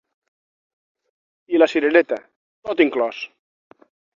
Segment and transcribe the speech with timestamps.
[1.55, 2.19] I la cirereta:
[2.71, 3.25] tot inclòs.